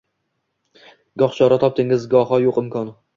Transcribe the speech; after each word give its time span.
Goh 1.23 1.35
chora 1.35 1.59
topdingiz, 1.65 2.07
goho 2.15 2.41
yo’q 2.47 2.59
imkon 2.63 2.91